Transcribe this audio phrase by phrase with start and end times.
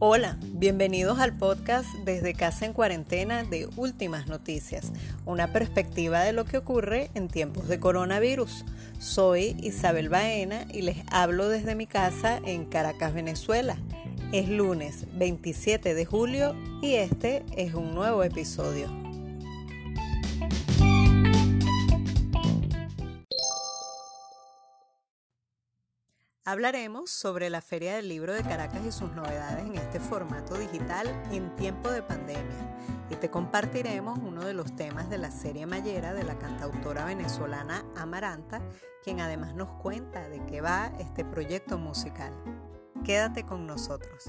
[0.00, 4.92] Hola, bienvenidos al podcast desde casa en cuarentena de Últimas Noticias,
[5.24, 8.64] una perspectiva de lo que ocurre en tiempos de coronavirus.
[8.98, 13.76] Soy Isabel Baena y les hablo desde mi casa en Caracas, Venezuela.
[14.32, 19.03] Es lunes 27 de julio y este es un nuevo episodio.
[26.46, 31.08] Hablaremos sobre la Feria del Libro de Caracas y sus novedades en este formato digital
[31.32, 32.76] en tiempo de pandemia.
[33.08, 37.86] Y te compartiremos uno de los temas de la serie Mayera de la cantautora venezolana
[37.96, 38.60] Amaranta,
[39.02, 42.34] quien además nos cuenta de qué va este proyecto musical.
[43.04, 44.24] Quédate con nosotros.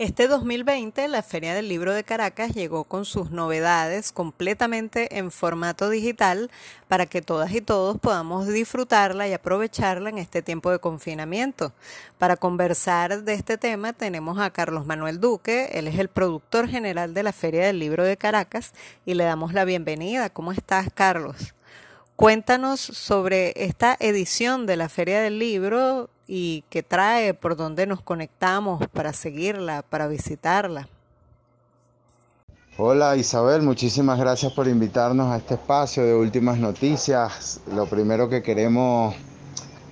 [0.00, 5.90] Este 2020 la Feria del Libro de Caracas llegó con sus novedades completamente en formato
[5.90, 6.50] digital
[6.88, 11.74] para que todas y todos podamos disfrutarla y aprovecharla en este tiempo de confinamiento.
[12.16, 17.12] Para conversar de este tema tenemos a Carlos Manuel Duque, él es el productor general
[17.12, 18.72] de la Feria del Libro de Caracas
[19.04, 20.30] y le damos la bienvenida.
[20.30, 21.52] ¿Cómo estás, Carlos?
[22.20, 28.02] Cuéntanos sobre esta edición de la Feria del Libro y qué trae, por dónde nos
[28.02, 30.86] conectamos para seguirla, para visitarla.
[32.76, 37.62] Hola Isabel, muchísimas gracias por invitarnos a este espacio de últimas noticias.
[37.74, 39.14] Lo primero que queremos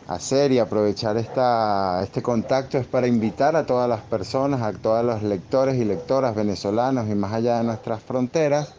[0.06, 5.02] hacer y aprovechar esta, este contacto es para invitar a todas las personas, a todos
[5.02, 8.74] los lectores y lectoras venezolanos y más allá de nuestras fronteras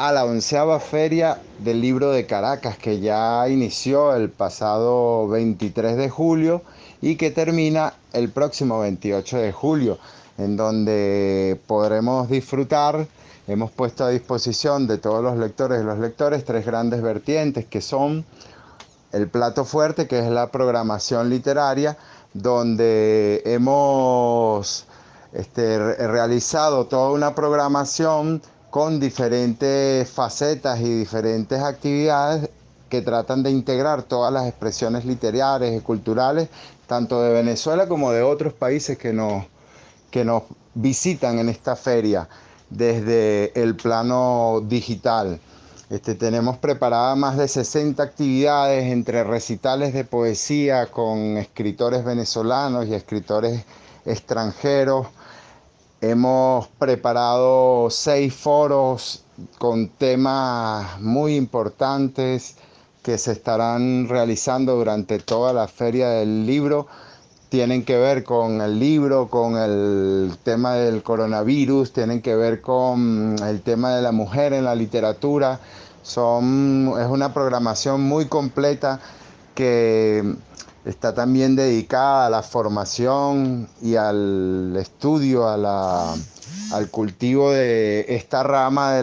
[0.00, 6.08] a la onceava feria del libro de Caracas que ya inició el pasado 23 de
[6.08, 6.62] julio
[7.02, 9.98] y que termina el próximo 28 de julio,
[10.38, 13.06] en donde podremos disfrutar,
[13.46, 17.82] hemos puesto a disposición de todos los lectores y los lectores tres grandes vertientes que
[17.82, 18.24] son
[19.12, 21.98] el plato fuerte, que es la programación literaria,
[22.32, 24.86] donde hemos
[25.34, 32.48] este, realizado toda una programación con diferentes facetas y diferentes actividades
[32.88, 36.48] que tratan de integrar todas las expresiones literarias y culturales,
[36.86, 39.44] tanto de Venezuela como de otros países que nos,
[40.10, 40.44] que nos
[40.74, 42.28] visitan en esta feria
[42.68, 45.40] desde el plano digital.
[45.88, 52.94] Este, tenemos preparadas más de 60 actividades entre recitales de poesía con escritores venezolanos y
[52.94, 53.64] escritores
[54.04, 55.08] extranjeros,
[56.02, 59.22] Hemos preparado seis foros
[59.58, 62.56] con temas muy importantes
[63.02, 66.86] que se estarán realizando durante toda la feria del libro.
[67.50, 73.36] Tienen que ver con el libro, con el tema del coronavirus, tienen que ver con
[73.46, 75.60] el tema de la mujer en la literatura.
[76.02, 79.00] Es una programación muy completa
[79.54, 80.34] que
[80.84, 88.94] está también dedicada a la formación y al estudio, al cultivo de esta rama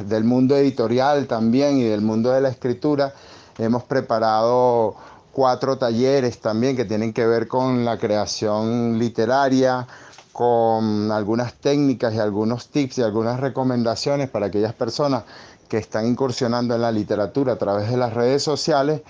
[0.00, 3.14] del mundo editorial también y del mundo de la escritura.
[3.58, 4.96] Hemos preparado
[5.32, 9.86] cuatro talleres también que tienen que ver con la creación literaria,
[10.32, 15.22] con algunas técnicas y algunos tips y algunas recomendaciones para aquellas personas
[15.68, 19.02] que están incursionando en la literatura a través de las redes sociales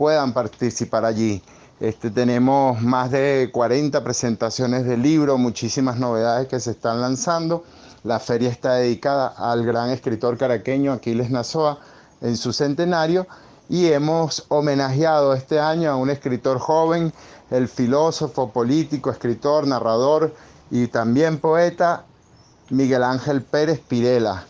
[0.00, 1.42] puedan participar allí.
[1.78, 7.64] Este, tenemos más de 40 presentaciones de libro, muchísimas novedades que se están lanzando.
[8.02, 11.80] La feria está dedicada al gran escritor caraqueño Aquiles Nazoa
[12.22, 13.26] en su centenario
[13.68, 17.12] y hemos homenajeado este año a un escritor joven,
[17.50, 20.34] el filósofo, político, escritor, narrador
[20.70, 22.04] y también poeta
[22.70, 24.46] Miguel Ángel Pérez Pirela,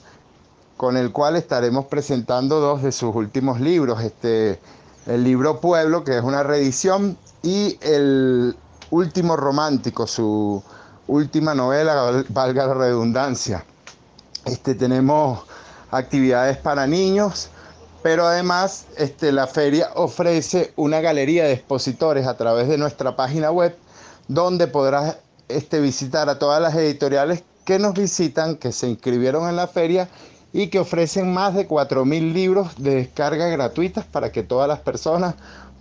[0.76, 4.00] con el cual estaremos presentando dos de sus últimos libros.
[4.00, 4.60] Este,
[5.06, 8.56] el libro Pueblo, que es una reedición, y el
[8.90, 10.62] último romántico, su
[11.06, 13.64] última novela, valga la redundancia.
[14.44, 15.40] Este, tenemos
[15.90, 17.50] actividades para niños,
[18.02, 23.50] pero además este, la feria ofrece una galería de expositores a través de nuestra página
[23.50, 23.76] web,
[24.28, 25.16] donde podrás
[25.48, 30.08] este, visitar a todas las editoriales que nos visitan, que se inscribieron en la feria
[30.52, 35.34] y que ofrecen más de 4.000 libros de descarga gratuitas para que todas las personas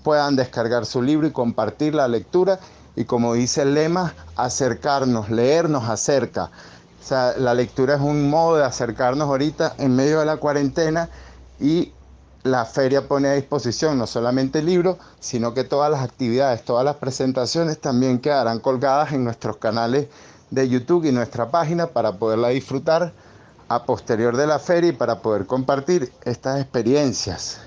[0.04, 2.60] puedan descargar su libro y compartir la lectura
[2.96, 6.52] y como dice el lema, acercarnos, leernos acerca.
[7.02, 11.10] O sea, la lectura es un modo de acercarnos ahorita en medio de la cuarentena
[11.60, 11.94] y
[12.44, 16.86] la feria pone a disposición no solamente el libro, sino que todas las actividades, todas
[16.86, 20.08] las presentaciones también quedarán colgadas en nuestros canales
[20.50, 23.14] de YouTube y nuestra página para poderla disfrutar
[23.70, 27.60] a posterior de la feria y para poder compartir estas experiencias.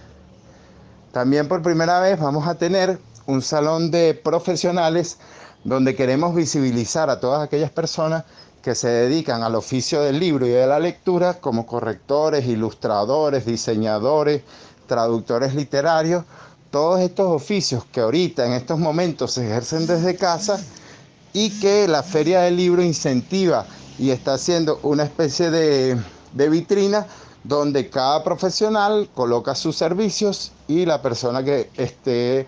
[1.13, 5.19] También por primera vez vamos a tener un salón de profesionales
[5.65, 8.25] donde queremos visibilizar a todas aquellas personas
[8.63, 14.43] que se dedican al oficio del libro y de la lectura como correctores, ilustradores, diseñadores,
[14.87, 16.25] traductores literarios,
[16.71, 20.61] todos estos oficios que ahorita en estos momentos se ejercen desde casa
[21.33, 23.67] y que la Feria del Libro incentiva
[23.99, 25.99] y está haciendo una especie de,
[26.33, 27.07] de vitrina
[27.45, 32.47] donde cada profesional coloca sus servicios y la persona que esté,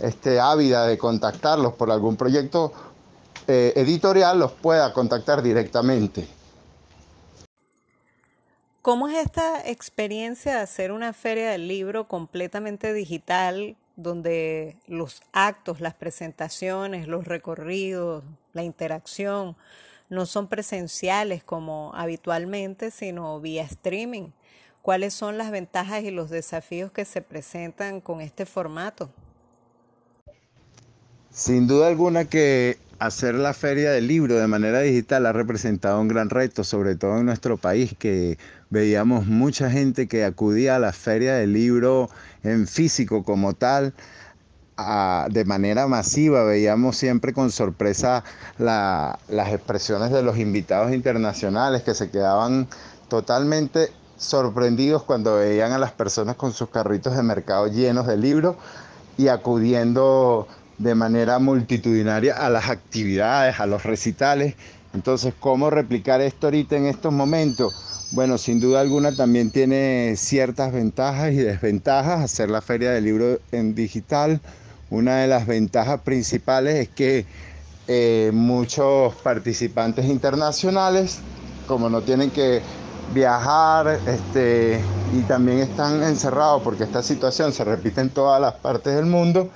[0.00, 2.72] esté ávida de contactarlos por algún proyecto
[3.46, 6.26] eh, editorial los pueda contactar directamente.
[8.80, 15.80] ¿Cómo es esta experiencia de hacer una feria del libro completamente digital, donde los actos,
[15.80, 19.56] las presentaciones, los recorridos, la interacción
[20.10, 24.28] no son presenciales como habitualmente, sino vía streaming?
[24.82, 29.10] ¿Cuáles son las ventajas y los desafíos que se presentan con este formato?
[31.30, 36.08] Sin duda alguna que hacer la feria del libro de manera digital ha representado un
[36.08, 38.38] gran reto, sobre todo en nuestro país, que
[38.70, 42.10] veíamos mucha gente que acudía a la feria del libro
[42.42, 43.94] en físico como tal,
[44.76, 46.44] de manera masiva.
[46.44, 48.24] Veíamos siempre con sorpresa
[48.58, 52.68] las expresiones de los invitados internacionales que se quedaban
[53.08, 58.56] totalmente sorprendidos cuando veían a las personas con sus carritos de mercado llenos de libros
[59.16, 60.48] y acudiendo
[60.78, 64.54] de manera multitudinaria a las actividades, a los recitales.
[64.92, 68.08] Entonces, ¿cómo replicar esto ahorita en estos momentos?
[68.12, 73.38] Bueno, sin duda alguna también tiene ciertas ventajas y desventajas hacer la feria del libro
[73.52, 74.40] en digital.
[74.94, 77.26] Una de las ventajas principales es que
[77.88, 81.18] eh, muchos participantes internacionales,
[81.66, 82.62] como no tienen que
[83.12, 84.80] viajar este,
[85.12, 89.50] y también están encerrados porque esta situación se repite en todas las partes del mundo,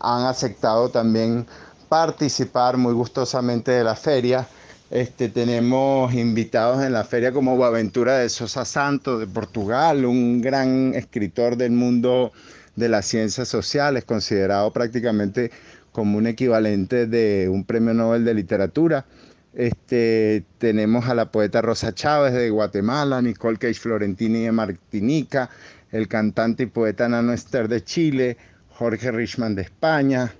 [0.00, 1.46] han aceptado también
[1.88, 4.48] participar muy gustosamente de la feria.
[4.90, 10.96] Este, tenemos invitados en la feria como Boaventura de Sosa Santos de Portugal, un gran
[10.96, 12.32] escritor del mundo
[12.80, 15.52] de las ciencias sociales, considerado prácticamente
[15.92, 19.06] como un equivalente de un premio Nobel de literatura.
[19.54, 25.50] Este, tenemos a la poeta Rosa Chávez de Guatemala, Nicole Cage Florentini de Martinica,
[25.92, 28.36] el cantante y poeta Nano Esther de Chile,
[28.70, 30.32] Jorge Richman de España,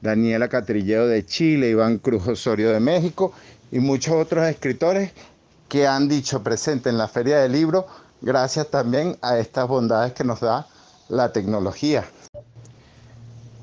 [0.00, 3.32] Daniela Catrilleo de Chile, Iván Cruz Osorio de México
[3.70, 5.12] y muchos otros escritores
[5.68, 7.86] que han dicho presente en la Feria del Libro
[8.20, 10.66] gracias también a estas bondades que nos da
[11.12, 12.04] la tecnología.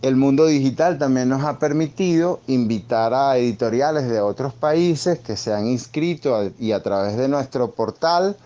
[0.03, 5.51] El mundo digital también nos ha permitido invitar a editoriales de otros países que se
[5.51, 8.37] han inscrito y a través de nuestro portal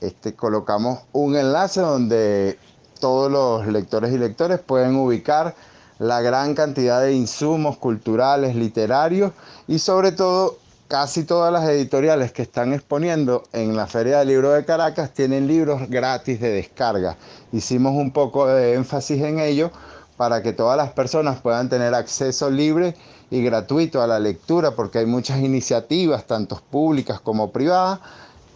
[0.00, 2.58] este, colocamos un enlace donde
[3.00, 5.54] todos los lectores y lectores pueden ubicar
[6.00, 9.32] la gran cantidad de insumos culturales, literarios
[9.68, 14.52] y sobre todo casi todas las editoriales que están exponiendo en la Feria del Libro
[14.52, 17.16] de Caracas tienen libros gratis de descarga.
[17.52, 19.70] Hicimos un poco de énfasis en ello
[20.16, 22.94] para que todas las personas puedan tener acceso libre
[23.30, 27.98] y gratuito a la lectura porque hay muchas iniciativas, tanto públicas como privadas,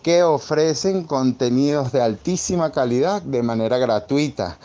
[0.02, 4.56] que ofrecen contenidos de altísima calidad de manera gratuita.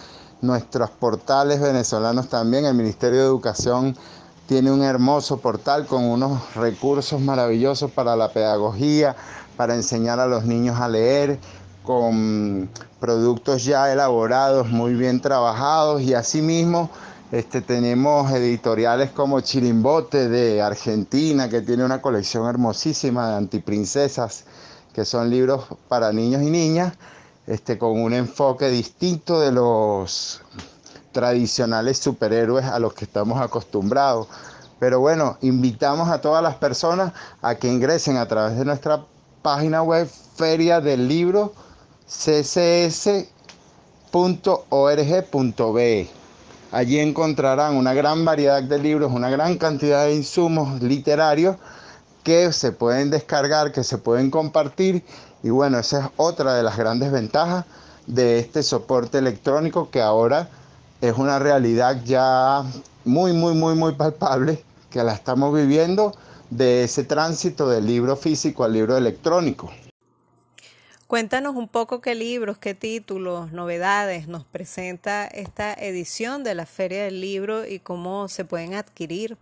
[0.42, 3.98] Nuestros portales venezolanos también, el Ministerio de Educación
[4.48, 9.16] tiene un hermoso portal con unos recursos maravillosos para la pedagogía,
[9.58, 11.40] para enseñar a los niños a leer,
[11.84, 16.02] con productos ya elaborados, muy bien trabajados.
[16.02, 16.90] Y asimismo
[17.32, 24.46] este, tenemos editoriales como Chirimbote de Argentina, que tiene una colección hermosísima de antiprincesas
[24.94, 26.94] que son libros para niños y niñas,
[27.48, 30.42] este, con un enfoque distinto de los
[31.16, 34.28] tradicionales superhéroes a los que estamos acostumbrados.
[34.80, 39.06] Pero bueno, invitamos a todas las personas a que ingresen a través de nuestra
[39.42, 41.54] página web feria del libro
[42.06, 43.30] ccs.org.be.
[46.74, 51.56] Allí encontrarán una gran variedad de libros, una gran cantidad de insumos literarios
[52.26, 55.06] que se pueden descargar, que se pueden compartir.
[55.44, 57.64] Y bueno, esa es otra de las grandes ventajas
[58.06, 60.50] de este soporte electrónico que ahora
[61.10, 62.64] es una realidad ya
[63.04, 66.16] muy, muy, muy, muy palpable, que la estamos viviendo
[66.50, 69.72] de ese tránsito del libro físico al libro electrónico.
[71.08, 77.04] Cuéntanos un poco qué libros, qué títulos, novedades nos presenta esta edición de la Feria
[77.04, 79.38] del Libro y cómo se pueden adquirir.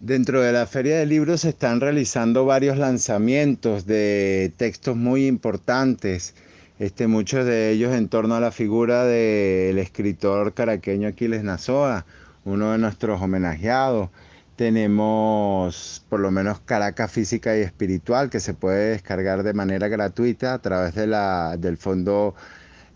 [0.00, 6.34] Dentro de la Feria del Libro se están realizando varios lanzamientos de textos muy importantes,
[6.80, 12.06] este, muchos de ellos en torno a la figura del escritor caraqueño Aquiles Nazoa,
[12.46, 14.08] uno de nuestros homenajeados.
[14.56, 20.54] Tenemos por lo menos Caracas Física y Espiritual que se puede descargar de manera gratuita
[20.54, 22.34] a través de la, del Fondo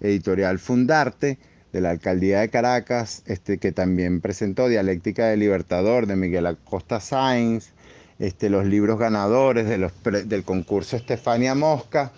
[0.00, 1.38] Editorial Fundarte
[1.70, 7.00] de la Alcaldía de Caracas, este, que también presentó Dialéctica del Libertador de Miguel Acosta
[7.00, 7.72] Sainz,
[8.18, 12.12] este, los libros ganadores del concurso Estefania Mosca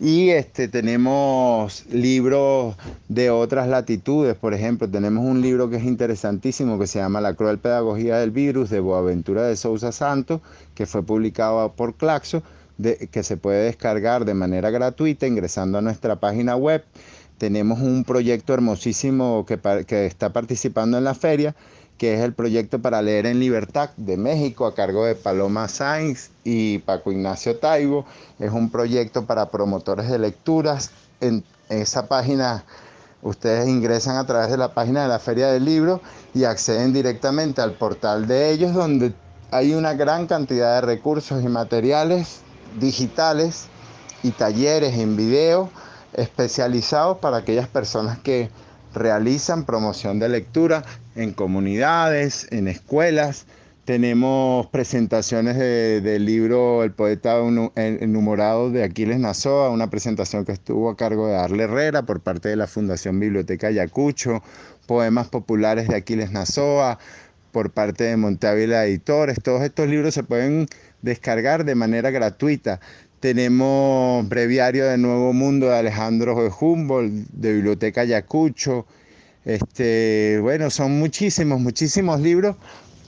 [0.00, 2.76] y este, tenemos libros
[3.08, 7.34] de otras latitudes, por ejemplo, tenemos un libro que es interesantísimo que se llama La
[7.34, 10.40] cruel pedagogía del virus de Boaventura de Sousa Santos,
[10.74, 12.42] que fue publicado por Claxo,
[13.10, 16.84] que se puede descargar de manera gratuita ingresando a nuestra página web.
[17.36, 21.56] Tenemos un proyecto hermosísimo que, que está participando en la feria,
[21.98, 26.30] que es el proyecto para leer en libertad de México a cargo de Paloma Sainz
[26.44, 28.06] y Paco Ignacio Taibo.
[28.38, 30.92] Es un proyecto para promotores de lecturas.
[31.20, 32.64] En esa página
[33.22, 36.00] ustedes ingresan a través de la página de la Feria del Libro
[36.34, 39.12] y acceden directamente al portal de ellos donde
[39.50, 42.42] hay una gran cantidad de recursos y materiales
[42.78, 43.66] digitales
[44.22, 45.70] y talleres en video
[46.12, 48.50] especializados para aquellas personas que
[48.94, 50.84] realizan promoción de lectura
[51.16, 53.46] en comunidades, en escuelas.
[53.84, 57.38] Tenemos presentaciones del libro El poeta
[57.76, 62.50] enumorado de Aquiles Nazoa, una presentación que estuvo a cargo de Arle Herrera por parte
[62.50, 64.42] de la Fundación Biblioteca Ayacucho,
[64.86, 66.98] poemas populares de Aquiles Nazoa
[67.50, 69.42] por parte de Montávila Editores.
[69.42, 70.66] Todos estos libros se pueden
[71.00, 72.80] descargar de manera gratuita.
[73.20, 78.86] Tenemos Breviario de Nuevo Mundo de Alejandro Humboldt, de Biblioteca Ayacucho.
[79.44, 82.54] Este, bueno, son muchísimos, muchísimos libros.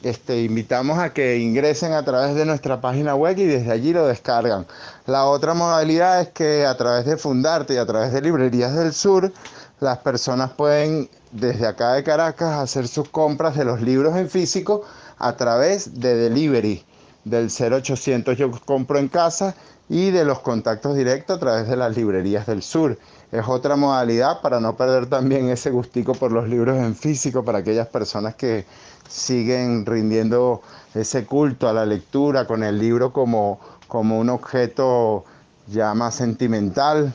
[0.03, 4.09] Este, invitamos a que ingresen a través de nuestra página web y desde allí lo
[4.09, 4.67] descargan.
[5.07, 8.93] La otra modalidad es que a través de Fundarte y a través de Librerías del
[8.93, 9.33] Sur,
[9.79, 14.83] las personas pueden desde acá de Caracas hacer sus compras de los libros en físico
[15.19, 16.85] a través de delivery
[17.25, 19.55] del 0800 yo compro en casa
[19.89, 22.97] y de los contactos directos a través de las librerías del sur.
[23.33, 27.59] Es otra modalidad para no perder también ese gustico por los libros en físico para
[27.59, 28.65] aquellas personas que
[29.09, 30.63] siguen rindiendo
[30.95, 33.59] ese culto a la lectura con el libro como,
[33.89, 35.25] como un objeto
[35.67, 37.13] ya más sentimental.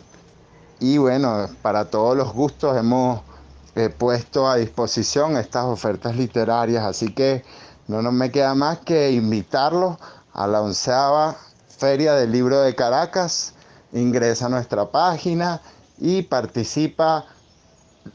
[0.82, 3.22] Y bueno, para todos los gustos hemos
[3.76, 7.44] eh, puesto a disposición estas ofertas literarias, así que
[7.88, 9.98] no nos me queda más que invitarlos
[10.34, 11.38] a la onceava
[11.78, 13.54] Feria del Libro de Caracas.
[13.94, 15.62] Ingresa a nuestra página
[16.00, 17.26] y participa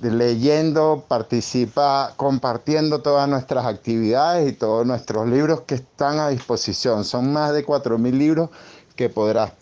[0.01, 7.05] leyendo, participa compartiendo todas nuestras actividades y todos nuestros libros que están a disposición.
[7.05, 8.51] Son más de 4.000 libros
[8.97, 9.53] que podrás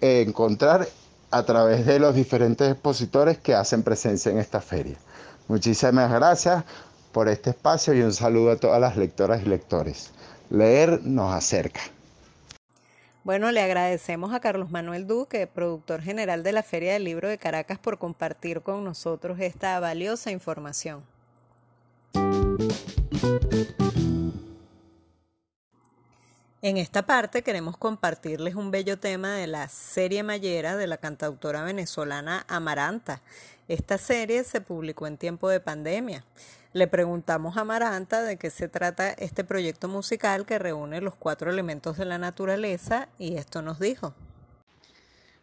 [0.00, 0.88] eh, encontrar
[1.30, 4.96] a través de los diferentes expositores que hacen presencia en esta feria.
[5.48, 6.64] Muchísimas gracias
[7.16, 10.10] por este espacio y un saludo a todas las lectoras y lectores.
[10.50, 11.80] Leer nos acerca.
[13.24, 17.38] Bueno, le agradecemos a Carlos Manuel Duque, productor general de la Feria del Libro de
[17.38, 21.02] Caracas, por compartir con nosotros esta valiosa información.
[26.60, 31.62] En esta parte queremos compartirles un bello tema de la serie Mayera de la cantautora
[31.62, 33.22] venezolana Amaranta.
[33.68, 36.24] Esta serie se publicó en tiempo de pandemia.
[36.76, 41.50] Le preguntamos a Amaranta de qué se trata este proyecto musical que reúne los cuatro
[41.50, 44.12] elementos de la naturaleza y esto nos dijo.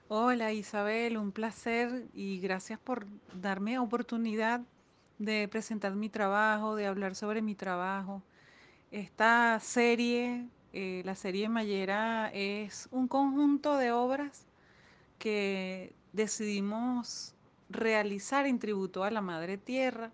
[0.09, 4.61] Hola Isabel, un placer y gracias por darme oportunidad
[5.17, 8.21] de presentar mi trabajo, de hablar sobre mi trabajo.
[8.91, 14.45] Esta serie, eh, la serie Mayera, es un conjunto de obras
[15.17, 17.33] que decidimos
[17.71, 20.11] realizar en tributo a la Madre Tierra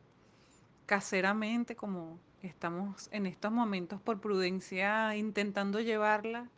[0.89, 6.49] caseramente, como estamos en estos momentos por prudencia intentando llevarla.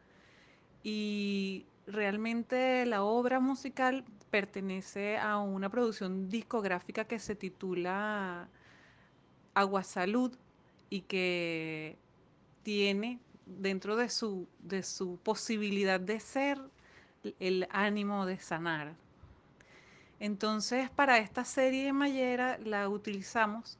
[0.83, 8.47] Y realmente la obra musical pertenece a una producción discográfica que se titula
[9.53, 10.33] Agua Salud
[10.89, 11.97] y que
[12.63, 16.57] tiene dentro de su, de su posibilidad de ser
[17.41, 18.95] el ánimo de sanar.
[20.21, 23.77] Entonces, para esta serie de Mayera la utilizamos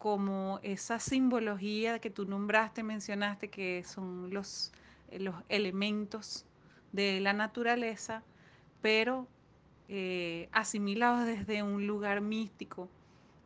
[0.00, 4.72] como esa simbología que tú nombraste, mencionaste, que son los,
[5.12, 6.46] los elementos
[6.90, 8.22] de la naturaleza,
[8.80, 9.28] pero
[9.88, 12.88] eh, asimilados desde un lugar místico,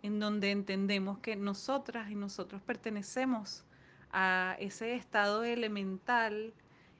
[0.04, 3.64] en donde entendemos que nosotras y nosotros pertenecemos
[4.12, 6.54] a ese estado elemental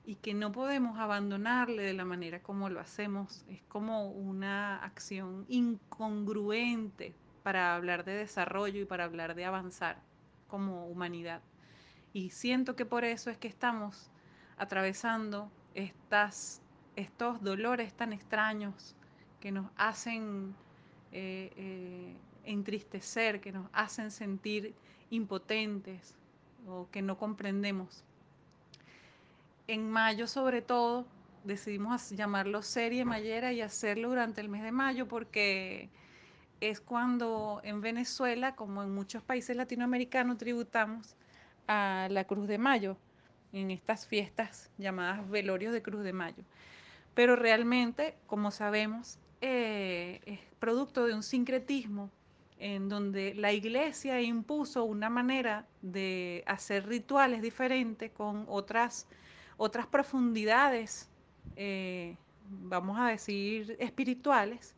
[0.05, 3.45] y que no podemos abandonarle de la manera como lo hacemos.
[3.49, 7.15] Es como una acción incongruente
[7.45, 9.99] para hablar de desarrollo y para hablar de avanzar
[10.49, 11.43] como humanidad.
[12.15, 14.11] Y siento que por eso es que estamos
[14.57, 16.63] atravesando estas,
[16.97, 18.97] estos dolores tan extraños
[19.41, 20.55] que nos hacen
[21.13, 24.75] eh, eh, entristecer, que nos hacen sentir
[25.11, 26.17] impotentes
[26.67, 28.05] o que no comprendemos.
[29.67, 31.05] En mayo sobre todo
[31.45, 35.91] decidimos llamarlo serie Mayera y hacerlo durante el mes de mayo porque
[36.71, 41.17] es cuando en Venezuela, como en muchos países latinoamericanos, tributamos
[41.67, 42.97] a la Cruz de Mayo
[43.53, 46.45] en estas fiestas llamadas velorios de Cruz de Mayo.
[47.15, 52.11] Pero realmente, como sabemos, eh, es producto de un sincretismo
[52.59, 59.07] en donde la iglesia impuso una manera de hacer rituales diferentes con otras,
[59.57, 61.09] otras profundidades,
[61.57, 62.17] eh,
[62.49, 64.75] vamos a decir, espirituales,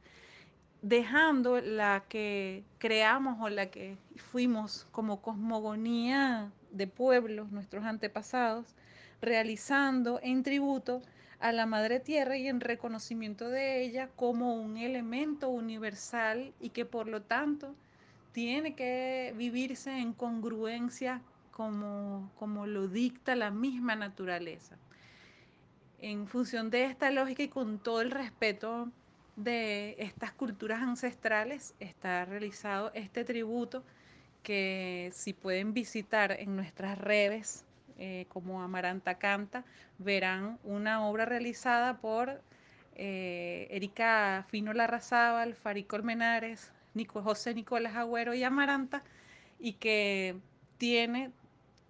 [0.88, 3.96] dejando la que creamos o la que
[4.30, 8.66] fuimos como cosmogonía de pueblos, nuestros antepasados,
[9.20, 11.02] realizando en tributo
[11.40, 16.84] a la Madre Tierra y en reconocimiento de ella como un elemento universal y que
[16.84, 17.74] por lo tanto
[18.30, 24.76] tiene que vivirse en congruencia como, como lo dicta la misma naturaleza.
[26.00, 28.88] En función de esta lógica y con todo el respeto
[29.36, 33.84] de estas culturas ancestrales, está realizado este tributo
[34.42, 37.64] que si pueden visitar en nuestras redes
[37.98, 39.64] eh, como Amaranta Canta,
[39.98, 42.40] verán una obra realizada por
[42.94, 49.02] eh, Erika Fino Larrazábal, Farid Colmenares, Nico, José Nicolás Agüero y Amaranta,
[49.58, 50.36] y que
[50.78, 51.30] tiene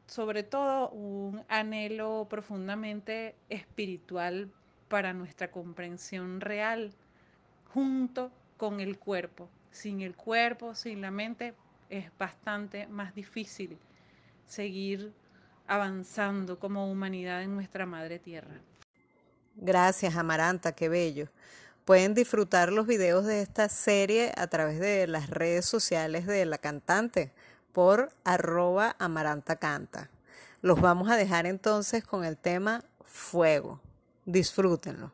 [0.07, 4.51] sobre todo un anhelo profundamente espiritual
[4.89, 6.93] para nuestra comprensión real,
[7.73, 9.49] junto con el cuerpo.
[9.71, 11.55] Sin el cuerpo, sin la mente,
[11.91, 13.79] es bastante más difícil
[14.47, 15.13] seguir
[15.67, 18.61] avanzando como humanidad en nuestra madre tierra.
[19.57, 21.29] Gracias, Amaranta, qué bello.
[21.85, 26.59] Pueden disfrutar los videos de esta serie a través de las redes sociales de la
[26.59, 27.33] cantante
[27.73, 30.11] por arroba Amaranta Canta.
[30.63, 33.81] Los vamos a dejar entonces con el tema Fuego.
[34.25, 35.13] Disfrútenlo.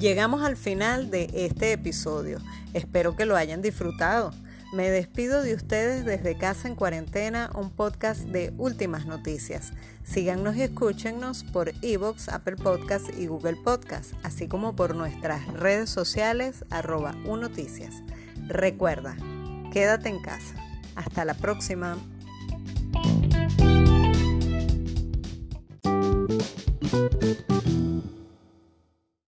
[0.00, 2.38] Llegamos al final de este episodio.
[2.72, 4.32] Espero que lo hayan disfrutado.
[4.72, 9.74] Me despido de ustedes desde Casa en Cuarentena, un podcast de últimas noticias.
[10.02, 15.90] Síganos y escúchennos por Evox, Apple Podcast y Google Podcast, así como por nuestras redes
[15.90, 18.02] sociales arroba unoticias.
[18.48, 19.18] Recuerda,
[19.70, 20.54] quédate en casa.
[20.94, 21.98] Hasta la próxima.